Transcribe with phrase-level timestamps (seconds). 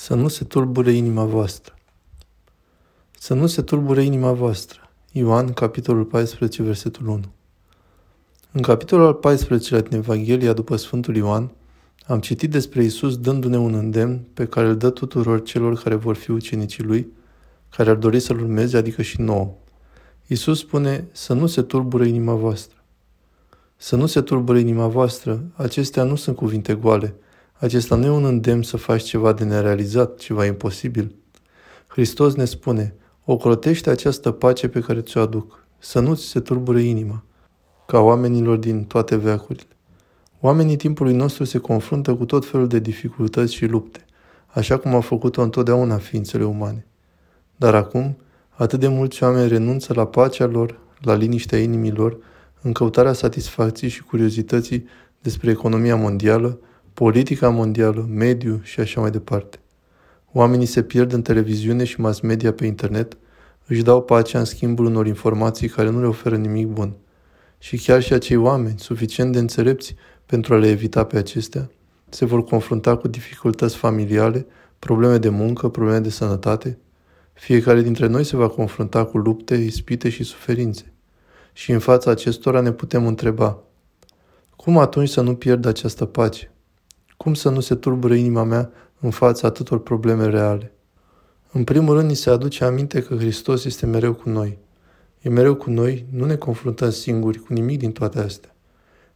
[0.00, 1.74] Să nu se tulbure inima voastră.
[3.18, 4.90] Să nu se tulbure inima voastră.
[5.12, 7.20] Ioan, capitolul 14, versetul 1.
[8.52, 11.50] În capitolul al 14 din Evanghelia după Sfântul Ioan,
[12.06, 16.16] am citit despre Isus dându-ne un îndemn pe care îl dă tuturor celor care vor
[16.16, 17.12] fi ucenicii Lui,
[17.68, 19.54] care ar dori să-L urmeze, adică și nouă.
[20.26, 22.76] Isus spune să nu se tulbure inima voastră.
[23.76, 27.14] Să nu se tulbure inima voastră, acestea nu sunt cuvinte goale,
[27.60, 31.14] acesta nu e un îndemn să faci ceva de nerealizat, ceva imposibil.
[31.86, 36.82] Hristos ne spune, ocrotește această pace pe care ți-o aduc, să nu ți se turbure
[36.82, 37.24] inima,
[37.86, 39.66] ca oamenilor din toate veacurile.
[40.40, 44.04] Oamenii timpului nostru se confruntă cu tot felul de dificultăți și lupte,
[44.46, 46.86] așa cum au făcut-o întotdeauna ființele umane.
[47.56, 48.16] Dar acum,
[48.48, 52.16] atât de mulți oameni renunță la pacea lor, la liniștea inimilor,
[52.60, 54.86] în căutarea satisfacției și curiozității
[55.22, 56.58] despre economia mondială,
[56.94, 59.58] politica mondială, mediu și așa mai departe.
[60.32, 63.16] Oamenii se pierd în televiziune și mass media pe internet,
[63.66, 66.96] își dau pacea în schimbul unor informații care nu le oferă nimic bun.
[67.58, 69.94] Și chiar și acei oameni, suficient de înțelepți
[70.26, 71.70] pentru a le evita pe acestea,
[72.08, 74.46] se vor confrunta cu dificultăți familiale,
[74.78, 76.78] probleme de muncă, probleme de sănătate.
[77.32, 80.92] Fiecare dintre noi se va confrunta cu lupte, ispite și suferințe.
[81.52, 83.62] Și în fața acestora ne putem întreba,
[84.56, 86.52] cum atunci să nu pierd această pace?
[87.24, 90.72] Cum să nu se tulbure inima mea în fața atâtor probleme reale?
[91.52, 94.58] În primul rând, ni se aduce aminte că Hristos este mereu cu noi.
[95.20, 98.54] E mereu cu noi, nu ne confruntăm singuri cu nimic din toate astea.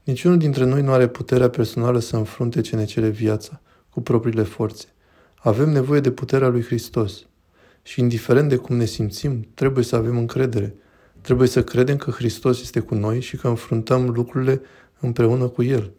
[0.02, 3.60] Niciunul dintre noi nu are puterea personală să înfrunte ce ne cere viața,
[3.90, 4.86] cu propriile forțe.
[5.34, 7.26] Avem nevoie de puterea lui Hristos.
[7.82, 10.74] Și indiferent de cum ne simțim, trebuie să avem încredere.
[11.20, 14.60] Trebuie să credem că Hristos este cu noi și că înfruntăm lucrurile
[15.00, 15.92] împreună cu El.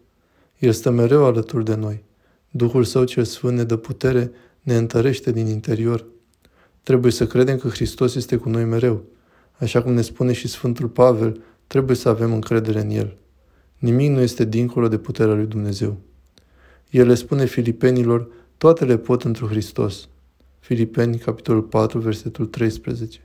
[0.59, 2.03] El stă mereu alături de noi.
[2.49, 6.05] Duhul Său cel Sfânt ne dă putere, ne întărește din interior.
[6.83, 9.03] Trebuie să credem că Hristos este cu noi mereu.
[9.59, 13.17] Așa cum ne spune și Sfântul Pavel, trebuie să avem încredere în El.
[13.77, 15.97] Nimic nu este dincolo de puterea lui Dumnezeu.
[16.89, 18.27] El le spune filipenilor,
[18.57, 20.07] toate le pot într Hristos.
[20.59, 23.19] Filipeni, capitolul 4, versetul 13.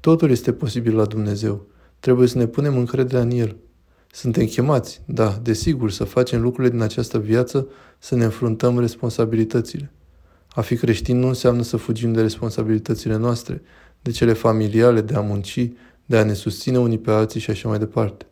[0.00, 1.66] Totul este posibil la Dumnezeu.
[2.00, 3.56] Trebuie să ne punem încrederea în El.
[4.16, 7.66] Suntem chemați, da, desigur, să facem lucrurile din această viață,
[7.98, 9.92] să ne înfruntăm responsabilitățile.
[10.48, 13.62] A fi creștin nu înseamnă să fugim de responsabilitățile noastre,
[14.02, 15.70] de cele familiale, de a munci,
[16.06, 18.26] de a ne susține unii pe alții și așa mai departe.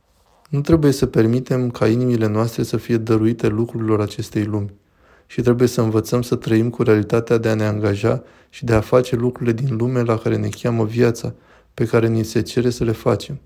[0.51, 4.75] Nu trebuie să permitem ca inimile noastre să fie dăruite lucrurilor acestei lumi
[5.27, 8.81] și trebuie să învățăm să trăim cu realitatea de a ne angaja și de a
[8.81, 11.35] face lucrurile din lume la care ne cheamă viața,
[11.75, 13.41] pe care ni se cere să le facem.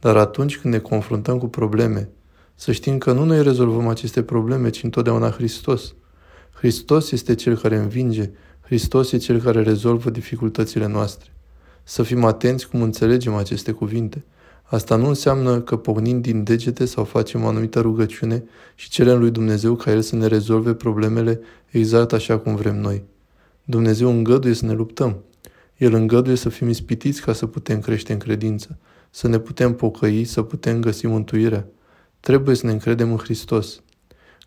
[0.00, 2.08] Dar atunci când ne confruntăm cu probleme,
[2.54, 5.94] să știm că nu noi rezolvăm aceste probleme, ci întotdeauna Hristos.
[6.52, 8.30] Hristos este Cel care învinge,
[8.60, 11.32] Hristos este Cel care rezolvă dificultățile noastre.
[11.82, 14.24] Să fim atenți cum înțelegem aceste cuvinte.
[14.62, 18.44] Asta nu înseamnă că pornim din degete sau facem o anumită rugăciune
[18.74, 21.40] și cerem lui Dumnezeu ca El să ne rezolve problemele
[21.70, 23.02] exact așa cum vrem noi.
[23.64, 25.22] Dumnezeu îngăduie să ne luptăm.
[25.76, 28.78] El îngăduie să fim ispitiți ca să putem crește în credință
[29.10, 31.66] să ne putem pocăi, să putem găsi mântuirea.
[32.20, 33.82] Trebuie să ne încredem în Hristos.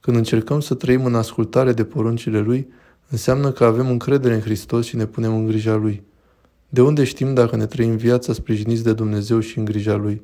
[0.01, 2.68] Când încercăm să trăim în ascultare de poruncile Lui,
[3.09, 6.03] înseamnă că avem încredere în Hristos și ne punem în grija Lui.
[6.69, 10.22] De unde știm dacă ne trăim viața sprijiniți de Dumnezeu și în grija Lui?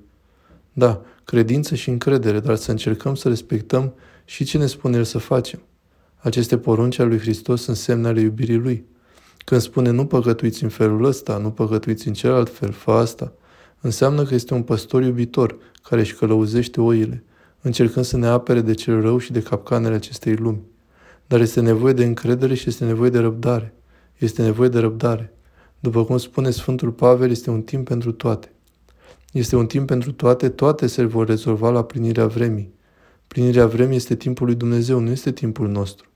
[0.73, 3.93] Da, credință și încredere, dar să încercăm să respectăm
[4.25, 5.59] și ce ne spune El să facem.
[6.15, 8.85] Aceste porunci ale lui Hristos sunt semne ale iubirii Lui.
[9.37, 13.33] Când spune nu păcătuiți în felul ăsta, nu păcătuiți în celălalt fel, fă asta,
[13.81, 17.23] Înseamnă că este un păstor iubitor care își călăuzește oile,
[17.61, 20.61] încercând să ne apere de cel rău și de capcanele acestei lumi.
[21.27, 23.73] Dar este nevoie de încredere și este nevoie de răbdare.
[24.17, 25.33] Este nevoie de răbdare.
[25.79, 28.51] După cum spune Sfântul Pavel, este un timp pentru toate.
[29.31, 32.73] Este un timp pentru toate, toate se vor rezolva la plinirea vremii.
[33.27, 36.07] Plinirea vremii este timpul lui Dumnezeu, nu este timpul nostru.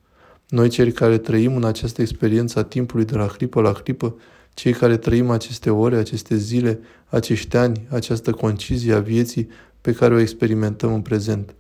[0.50, 4.16] Noi, cei care trăim în această experiență a timpului de la clipă la clipă,
[4.54, 6.80] cei care trăim aceste ore, aceste zile,
[7.10, 9.50] acești ani, această concizie a vieții
[9.82, 11.56] pe care o experimentăm în prezent.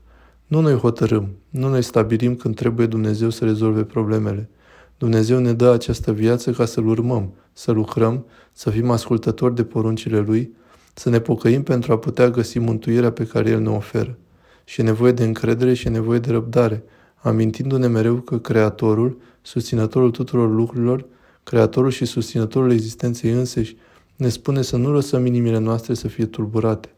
[0.47, 4.49] Nu noi hotărâm, nu noi stabilim când trebuie Dumnezeu să rezolve problemele.
[4.97, 10.19] Dumnezeu ne dă această viață ca să-L urmăm, să lucrăm, să fim ascultători de poruncile
[10.19, 10.53] Lui,
[10.93, 14.17] să ne pocăim pentru a putea găsi mântuirea pe care El ne oferă.
[14.63, 16.83] Și e nevoie de încredere și e nevoie de răbdare,
[17.15, 21.05] amintindu-ne mereu că Creatorul, susținătorul tuturor lucrurilor,
[21.43, 23.75] Creatorul și susținătorul existenței înseși,
[24.15, 26.89] ne spune să nu lăsăm inimile noastre să fie tulburate.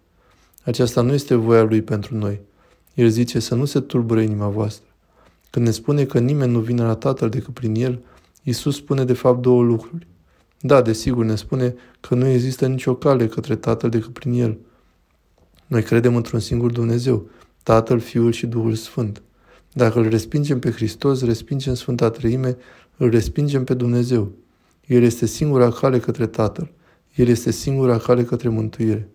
[0.63, 2.41] Aceasta nu este voia Lui pentru noi.
[2.93, 4.85] El zice să nu se tulbure inima voastră.
[5.49, 8.01] Când ne spune că nimeni nu vine la Tatăl decât prin El,
[8.43, 10.07] Isus spune de fapt două lucruri.
[10.59, 14.57] Da, desigur, ne spune că nu există nicio cale către Tatăl decât prin El.
[15.67, 17.29] Noi credem într-un singur Dumnezeu,
[17.63, 19.21] Tatăl, Fiul și Duhul Sfânt.
[19.73, 22.57] Dacă îl respingem pe Hristos, respingem Sfânta Trăime,
[22.97, 24.31] îl respingem pe Dumnezeu.
[24.85, 26.71] El este singura cale către Tatăl.
[27.15, 29.09] El este singura cale către mântuire.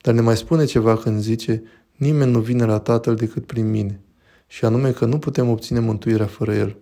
[0.00, 1.62] Dar ne mai spune ceva când zice,
[1.96, 4.00] nimeni nu vine la Tatăl decât prin mine,
[4.46, 6.76] și anume că nu putem obține mântuirea fără El.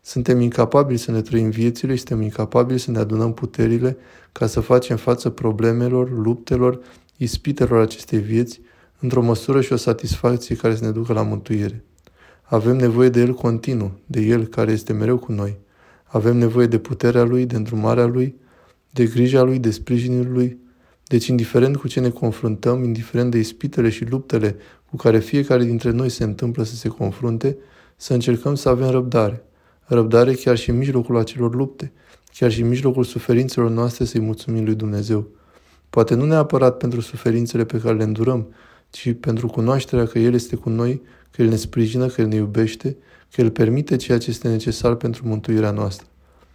[0.00, 3.96] Suntem incapabili să ne trăim viețile și suntem incapabili să ne adunăm puterile
[4.32, 6.80] ca să facem față problemelor, luptelor,
[7.16, 8.60] ispitelor acestei vieți,
[9.00, 11.84] într-o măsură și o satisfacție care să ne ducă la mântuire.
[12.42, 15.58] Avem nevoie de El continuu, de El care este mereu cu noi.
[16.14, 18.34] Avem nevoie de puterea Lui, de îndrumarea Lui,
[18.90, 20.58] de grija Lui, de sprijinul Lui.
[21.06, 24.56] Deci, indiferent cu ce ne confruntăm, indiferent de ispitele și luptele
[24.90, 27.56] cu care fiecare dintre noi se întâmplă să se confrunte,
[27.96, 29.44] să încercăm să avem răbdare.
[29.84, 31.92] Răbdare chiar și în mijlocul acelor lupte,
[32.32, 35.26] chiar și în mijlocul suferințelor noastre să-i mulțumim lui Dumnezeu.
[35.90, 38.54] Poate nu neapărat pentru suferințele pe care le îndurăm,
[38.90, 42.36] ci pentru cunoașterea că El este cu noi, că El ne sprijină, că El ne
[42.36, 42.96] iubește,
[43.34, 46.06] că El permite ceea ce este necesar pentru mântuirea noastră.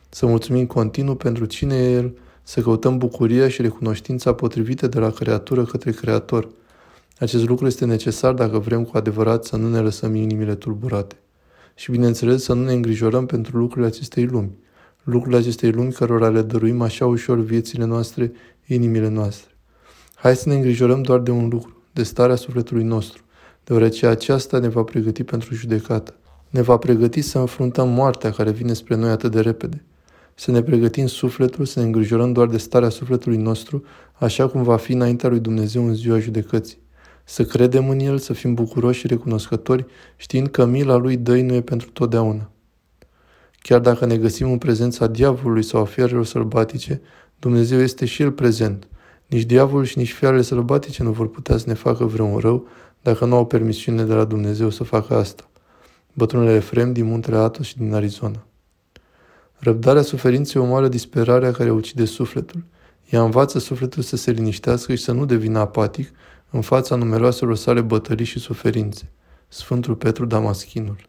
[0.09, 5.09] Să mulțumim continuu pentru cine e El, să căutăm bucuria și recunoștința potrivite de la
[5.11, 6.49] creatură către creator.
[7.17, 11.15] Acest lucru este necesar dacă vrem cu adevărat să nu ne lăsăm inimile tulburate.
[11.75, 14.57] Și bineînțeles să nu ne îngrijorăm pentru lucrurile acestei lumi,
[15.03, 18.31] lucrurile acestei lumi cărora le dăruim așa ușor viețile noastre,
[18.65, 19.51] inimile noastre.
[20.15, 23.23] Hai să ne îngrijorăm doar de un lucru, de starea sufletului nostru,
[23.63, 26.13] deoarece aceasta ne va pregăti pentru judecată.
[26.49, 29.83] Ne va pregăti să înfruntăm moartea care vine spre noi atât de repede.
[30.35, 34.77] Să ne pregătim sufletul, să ne îngrijorăm doar de starea sufletului nostru, așa cum va
[34.77, 36.77] fi înaintea lui Dumnezeu în ziua judecății.
[37.23, 39.85] Să credem în El, să fim bucuroși și recunoscători,
[40.15, 42.51] știind că mila Lui dăinuie pentru totdeauna.
[43.61, 47.01] Chiar dacă ne găsim în prezența diavolului sau a fiarelor sălbatice,
[47.39, 48.87] Dumnezeu este și El prezent.
[49.27, 52.67] Nici diavolul și nici fiarele sălbatice nu vor putea să ne facă vreun rău
[53.01, 55.48] dacă nu au permisiune de la Dumnezeu să facă asta.
[56.19, 58.45] Bătrânele Efrem din muntele Atos și din Arizona.
[59.57, 62.63] Răbdarea suferinței omoară disperarea care ucide sufletul.
[63.09, 66.11] Ea învață sufletul să se liniștească și să nu devină apatic
[66.49, 69.09] în fața numeroaselor sale bătălii și suferințe.
[69.47, 71.08] Sfântul Petru Damaschinul